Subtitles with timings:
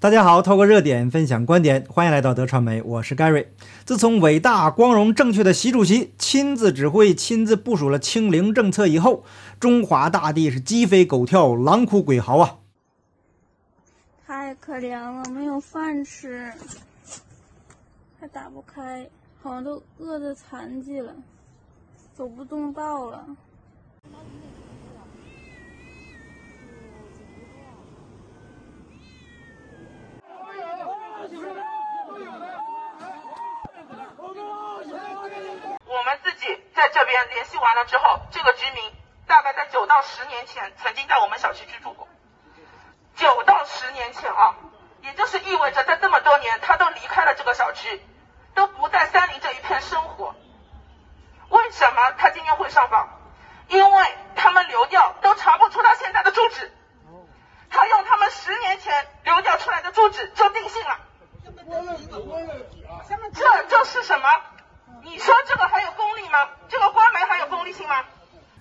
[0.00, 3.48] 大家好，透过热点分享观点，欢迎来到德传媒，我是 Gary。
[3.84, 9.24] 自从伟大、光荣、正确的习主席亲自指挥、亲自部署了清零政策以后，
[9.58, 12.58] 中华大地是鸡飞狗跳、狼哭鬼嚎啊！
[14.24, 16.52] 太可怜了，没有饭吃，
[18.20, 19.04] 还打不开，
[19.42, 21.12] 好像都饿得残疾了，
[22.14, 23.26] 走不动道了。
[35.90, 36.46] 我们自己
[36.78, 38.94] 在这边联系完了之后，这个居民
[39.26, 42.06] 大概在九到十年前曾经在我们小区居住过。
[43.16, 44.54] 九到十年前啊，
[45.02, 48.00] 也就是意味着在这么多年，他都离开了这个小区，
[48.54, 50.36] 都不在三林这一片生活。
[51.48, 53.08] 为什么他今天会上访？
[53.66, 56.72] 因为他们流调都查不出他现在的住址，
[57.70, 61.00] 他用他们十年前流调出来的住址就定性了。
[63.34, 64.28] 这这是什么？
[65.02, 66.48] 你说这个还有公理吗？
[66.68, 68.04] 这个官媒还有公理性吗？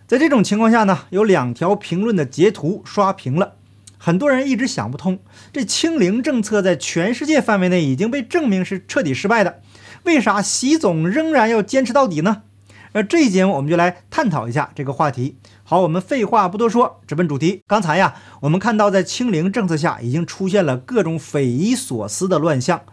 [0.07, 3.55] 在这种情况下呢，有两条评论的截图刷屏了。
[3.97, 5.19] 很多人一直想不通，
[5.51, 9.59] 这清零政策在全世界范围内已经被证明是彻底失败的，
[10.03, 12.43] 为啥习总仍然要坚持到底呢？
[12.93, 15.35] 呃，这一节我们就来探讨一下这个话题。
[15.65, 17.61] 好，我们废话不多说，直奔主题。
[17.67, 22.83] 刚才呀，我们看到在清零政策下已经出现了各种匪夷所思的乱象，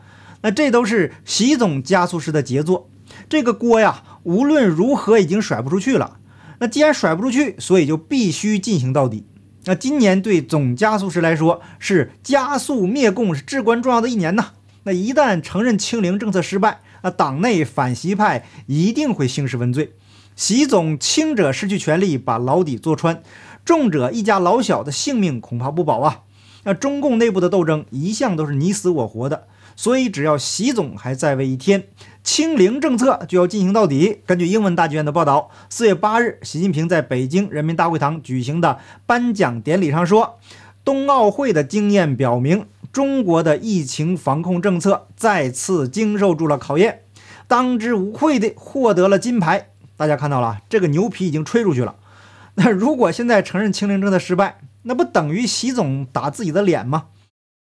[0.42, 2.90] 那这都是习总加速式的杰作。
[3.28, 6.16] 这个锅呀，无论如何已经甩不出去了。
[6.58, 9.26] 那既然甩不出去，所以就必须进行到底。
[9.64, 14.52] 那今年对总加速师来说是加速灭共是至关重要的一年呐。
[14.82, 19.94] 那一旦承认清零政策失败，那党内反习派一定会兴师问罪。
[20.36, 23.22] 习总轻者失去权力，把牢底坐穿；
[23.64, 26.22] 重者一家老小的性命恐怕不保啊。
[26.64, 31.84] 那中共内部的斗争一向都是你死我活的，所以只要习总还在位一天。
[32.24, 34.22] 清零政策就要进行到底。
[34.24, 40.38] 根据英文大剧院的报道，四月八日，习近平在北京人民大会堂举行的颁奖典礼上说
[40.82, 47.02] ：“冬奥会的经验表明，中国的疫情防控政策再次经受住了考验，
[47.46, 51.94] 当之无愧地获得了金牌。”大家看到了，这个牛皮已经吹出去了。
[52.56, 57.08] 那如果现在承认清零政策失败，那不等于习总打自己的脸吗？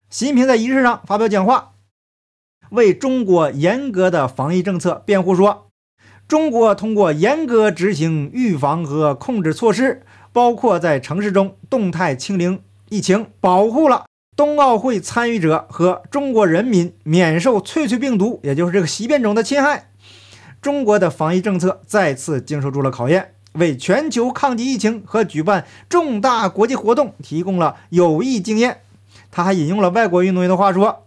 [0.09, 1.73] 习近平在仪式上发表讲话。
[2.75, 5.69] 为中国严格的防疫政策辩护说，
[6.27, 10.03] 中国通过严格执行预防和控制措施，
[10.33, 19.93] 包括在城市中动态清零疫情，保护了冬奥会参与者和中国人民免受翠翠病毒，也就是这个习变种的侵害。
[20.61, 28.81] 中国的防疫政策再次经受住了考验，为全球抗击疫情和举办重大国际活动提供了有益经验。
[29.31, 31.04] 他还引用了外国运动员的话说。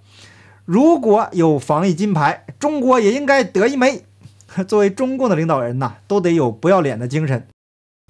[0.68, 4.04] 如果有防疫金牌，中国也应该得一枚。
[4.68, 7.48] 作为中共的领导人呐，都得有不要脸的精神。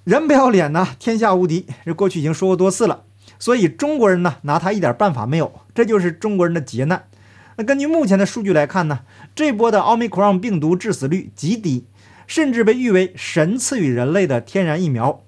[0.03, 1.67] 人不要脸呢，天下无敌。
[1.85, 3.03] 这过去已经说过多次了。
[3.37, 5.53] 所以中国人呢，拿他一点办法没有。
[5.75, 7.03] 这就是中国人的劫难。
[7.57, 9.01] 那根据目前的数据来看呢，
[9.35, 11.85] 这波的奥密克戎病毒致死率极低，
[12.25, 15.21] 甚至被誉为神赐予人类的天然疫苗。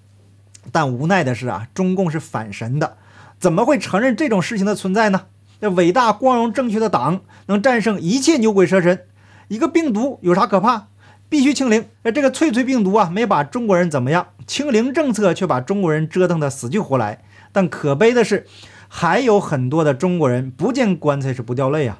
[0.71, 2.97] 但无奈的是啊，中共是反神的，
[3.39, 5.27] 怎么会承认这种事情的存在呢？
[5.61, 9.05] 这伟大、光荣、正确的党能战胜一切牛鬼蛇神，
[9.49, 10.87] 一个病毒有啥可怕？
[11.27, 11.85] 必须清零。
[12.03, 17.21] 哎，这个翠翠病毒啊，没把中国人怎么样，清零政策却把中国人折腾得死去活来。
[17.51, 18.47] 但可悲的是，
[18.87, 21.99] 还有很多的中国人不见棺材是不掉泪啊。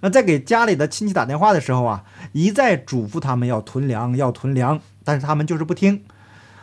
[0.00, 6.04] 那在给家里的亲戚打电话的时候啊，一再嘱咐他们要囤粮，要囤粮，但是他们就是不听，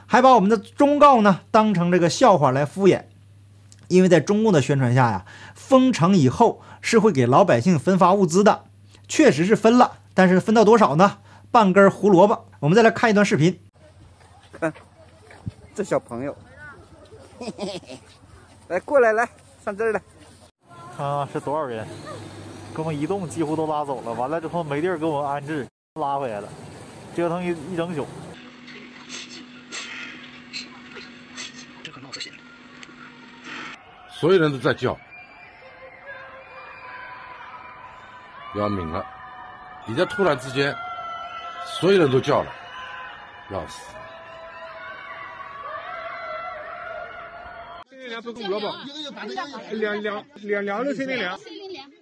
[0.06, 3.04] 还把我们的忠告呢当成这个笑话来敷衍。
[3.88, 5.26] 因为在中共的宣传下呀，
[5.70, 8.66] 封城以后是会给老百姓分发物资的，
[9.08, 11.20] 确实是分了，但是分到多少呢？
[11.52, 12.48] 半根胡萝卜。
[12.60, 13.62] 我们再来看一段视频，
[14.60, 14.74] 看
[15.76, 16.36] 这小朋友，
[17.38, 18.00] 嘿嘿嘿，
[18.70, 19.30] 来过来来
[19.64, 20.02] 上这儿来，
[20.98, 21.88] 看是多少人？
[22.74, 25.68] 给我们移动几乎都拉走了，完了之后没地儿给我们安置，
[26.02, 26.50] 拉回来了，
[27.16, 28.08] 折腾一一整宿。
[34.20, 34.98] 所有人都在叫，
[38.60, 39.04] 要命了！
[39.86, 40.76] 你在突然之间，
[41.66, 42.52] 所有人都叫了，
[43.50, 43.80] 要死！
[49.72, 51.40] 两两两两的新年粮，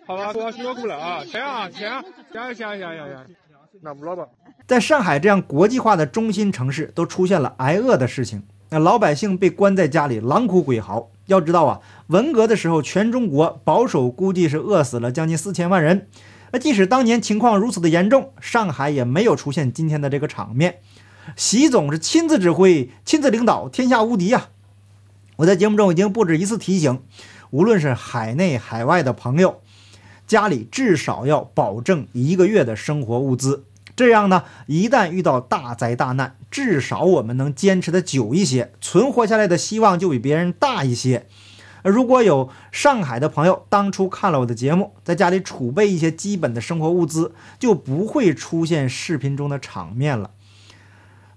[0.07, 1.23] 好吧，多辛苦了啊！
[1.23, 1.91] 钱啊钱，
[2.33, 3.35] 钱钱钱钱钱，
[3.81, 4.27] 那胡萝卜。
[4.65, 11.11] 在上海这样国际化的中心城市，都出现了挨饿的事情，那老百姓被关在家里，狼哭鬼嚎。
[11.27, 16.07] 要知道啊，文革的时候，全中国保守估计是饿死了将近四千万人。
[16.51, 20.79] 那即使当年情况如此的严重，上海也没有出现今天的这个场面。
[21.35, 24.47] 习总是亲自指挥、亲自领导，天下无敌呀！
[25.37, 27.01] 我在节目中已经不止一次提醒，
[27.51, 29.61] 无论是海内海外的朋友，
[30.25, 33.65] 家里至少要保证一个月的生活物资。
[33.95, 41.27] 这样呢，一旦遇到大灾大难，至少我们能坚持的久一些，存活下来的希望就比别人大一些。
[41.87, 50.31] 如果有上海的朋友当初看了我的节目，在家里储备一些基本的生活物资，就不会出现视频中的场面了。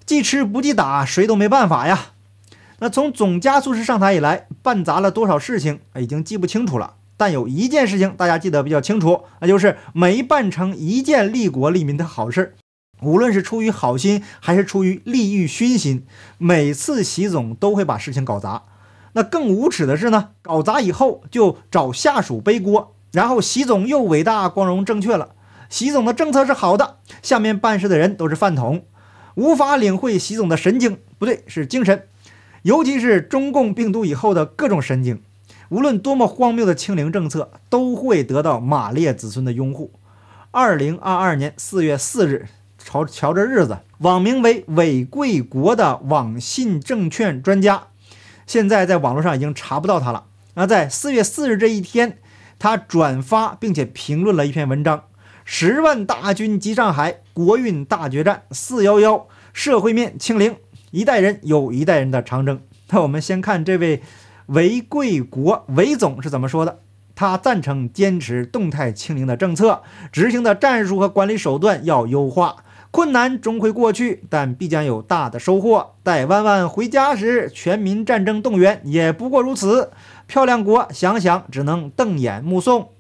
[0.05, 2.13] 记吃不记打，谁都没办法呀。
[2.81, 6.95] 那从总加速师上台以来，办砸了多少事情，已经记不清楚了。
[7.17, 12.57] 但有一件事情大家记得比较清楚，那就是没办成一件利国利民的好事。
[13.03, 16.05] 无论是出于好心还是出于利欲熏心，
[16.39, 18.63] 每次习总都会把事情搞砸。
[19.13, 25.31] 那更无耻的是呢，搞砸以后就找下属背锅，然后习总又伟大、光荣、正确了。
[25.69, 28.85] 习总的政策是好的，下面办事的人都是饭桶，
[29.35, 32.09] 无法领会习总的神经，不对，是精神，
[32.63, 35.23] 尤其是中共病毒以后的各种神经。
[35.69, 39.93] 无论多么荒谬的清零政策，都会得到马列子孙的拥护。
[40.51, 47.85] 二零二二年四月四日，瞧瞧这日子，网名为“韦贵国”的网信证券专家，
[48.51, 50.25] 现在在网络上已经查不到他了。
[50.55, 52.19] 那在四月四日这一天，
[52.59, 55.05] 他转发并且评论了一篇文章
[55.47, 60.57] ：“十万大军击上海，国运大决战，四幺幺社会面清零，
[60.91, 62.61] 一代人有一代人的长征。”
[62.91, 64.03] 那我们先看这位。
[64.47, 66.81] 韦贵国韦总是怎么说的？
[67.15, 72.65] 他赞成坚持动态清零的政策，执行的战术和管理手段要优化。
[72.91, 75.95] 困难终会过去，但必将有大的收获。
[76.03, 79.93] 待弯弯回家时，全民战争动员也不过如此。
[80.27, 82.91] 漂亮国想想只能瞪眼目送。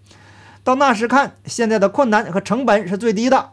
[0.63, 3.51] 到那时看，现在的困难和成本是最低的。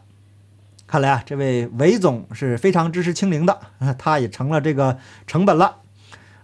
[0.86, 3.58] 看来啊，这位韦总是非常支持清零的，
[3.98, 5.78] 他也成了这个成本了。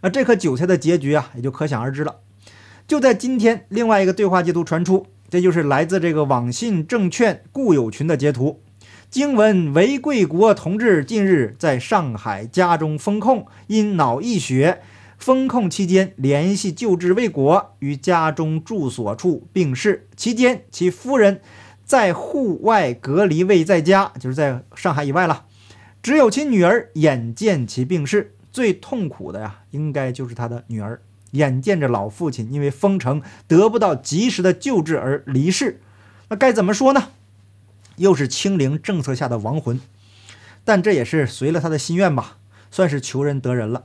[0.03, 2.17] 那这颗韭菜的结局啊，也就可想而知了。
[2.89, 8.61] 就在今天，另外一个对话截图传出，这就是来自这个网信证券固有群的截图。
[9.15, 14.83] 经闻韦贵国同志近日在上海家中封控，因脑溢血，
[15.19, 20.09] 封控期间联系救治未果，于家中住所处病逝。
[20.17, 21.41] 期间，其夫人
[21.85, 25.45] 在户外隔离未在家，就是在上海以外了。
[26.03, 28.35] 只有其女儿眼见其病逝。
[28.51, 31.01] 最痛苦的呀，应该就是他的女儿，
[31.31, 35.81] 眼见着老父亲因为封城得不到及时的救治而离世，
[36.31, 37.11] 那该怎么说呢？
[37.97, 39.81] 又是清零政策下的亡魂，
[40.65, 42.39] 但这也是随了他的心愿吧，
[42.71, 43.85] 算是求人得人了。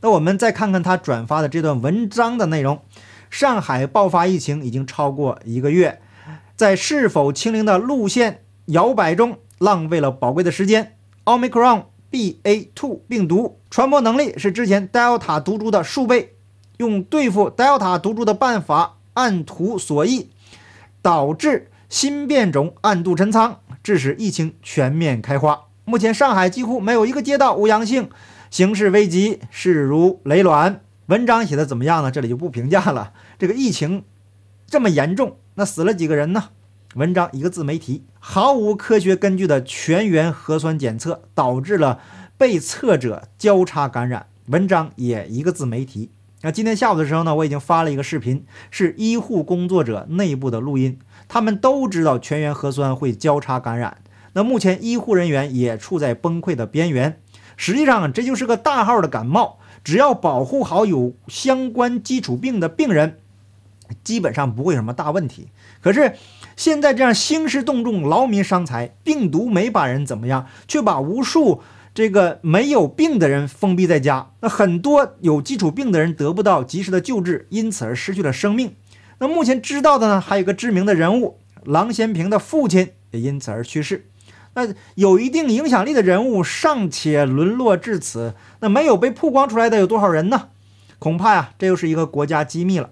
[0.00, 2.82] 那我们再看看他转发的这段文章的内容：
[3.30, 6.00] 上海爆发疫情已经超过一个月，
[6.56, 10.96] 在是否清零的路线摇摆中浪费了宝贵的时间。
[11.24, 11.84] Omicron。
[12.08, 16.36] BA.2 病毒传播能力是之前 Delta 毒株的数倍，
[16.78, 20.28] 用对付 Delta 毒株的办法按图索骥，
[21.02, 25.66] 导致新变种暗度陈仓，致使疫情全面开花。
[25.84, 28.10] 目前上海几乎没有一个街道无阳性，
[28.50, 30.80] 形势危急，势如雷卵。
[31.06, 32.10] 文章写的怎么样呢？
[32.10, 33.12] 这里就不评价了。
[33.38, 34.02] 这个疫情
[34.66, 36.50] 这么严重，那死了几个人呢？
[36.96, 42.00] 文章一个字没提，毫无科学根据的全员核酸检测导致了
[42.36, 44.26] 被测者交叉感染。
[44.46, 46.10] 文章也一个字没提。
[46.42, 53.98] 那今天下午的时候呢，我已经发了一个视频，是医护工作者内部的录音，他们都知道全员核酸会交叉感染。
[54.32, 57.20] 那目前医护人员也处在崩溃的边缘。
[57.56, 63.18] 实际上这就是个大号的感冒，只要保护好有相关基础病的病人，
[64.04, 65.48] 基本上不会有什么大问题。
[65.80, 66.14] 可是。
[66.56, 71.60] 现在这样兴师动众、劳民伤财，病毒没把人怎么样，却把无数
[71.94, 74.30] 这个没有病的人封闭在家。
[74.40, 78.74] 那很多有基础病的人得不到及时的救治，因此而失去了生命。
[79.18, 84.08] 那目前知道的呢，还有一个知名的人物，郎咸平的父亲也因此而去世。
[84.54, 90.48] 那有一定影响力的人物尚且沦落至此，那没有被曝光出来的有多少人呢？
[90.98, 92.90] 恐怕呀，这又是一个国家机密了。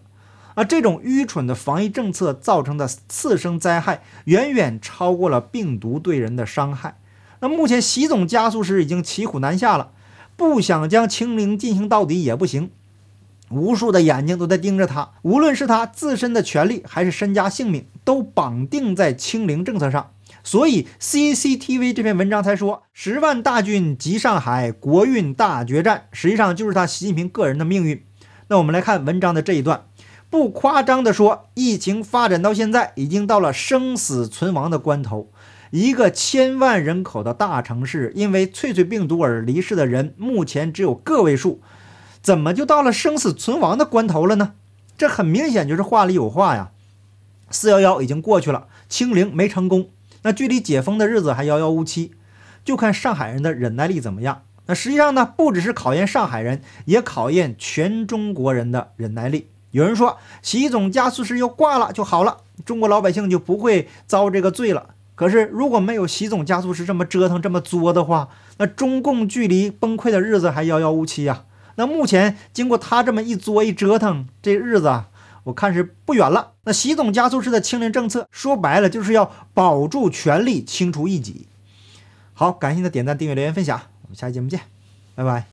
[0.55, 6.99] 而这种愚蠢的防疫政策造成的次生灾害，远远超过了病毒对人的伤害。
[7.41, 9.91] 那目前习总加速时已经骑虎难下了，
[10.37, 12.71] 不想将清零进行到底也不行。
[13.55, 20.11] 无数的眼睛都在盯着他，无论是他自身的权利，还是身家性命，都绑定在清零政策上。
[20.43, 28.05] 所以 CCTV 这篇文章才说，十万大军集上海，国运大决战，实际上就是他习近平个人的命运。
[28.49, 29.87] 那我们来看文章的这一段，
[30.29, 35.31] 不夸张地说，疫情发展到现在，已经到了生死存亡的关头。
[35.71, 41.63] 一个千万人口的大城市，因为翠翠病毒而离世的人，目前只有个位数，
[42.25, 44.55] 怎么就到了生死存亡的关头了呢？
[44.97, 46.71] 这很明显就是话里有话呀。
[47.51, 49.91] 四幺幺已经过去了，清零没成功，
[50.23, 52.13] 那距离解封的日子还遥遥无期，
[52.65, 54.41] 就看上海人的忍耐力怎么样。
[54.65, 59.49] 那实际上呢，不只是考验上海人，也考验全中国人的忍耐力。
[59.73, 64.95] 有人说，习总加速师要挂了就好了，中国老百姓就不会遭这个罪了。
[65.15, 71.45] 可是，如果没有习总加速师这么折腾、这么作的话，那中共距离崩溃的日子还遥遥无期呀。
[71.77, 75.09] 那目前经过他这么一作一折腾，这日子啊，
[75.45, 76.53] 我看是不远了。
[76.65, 81.49] 那习总加速式的清零政策，说白了就是要保住权力，清除异己。
[82.33, 83.81] 好，感谢你的点赞、订阅、留言、分享。
[84.03, 84.61] 我们下期节目见，
[85.15, 85.43] 拜拜。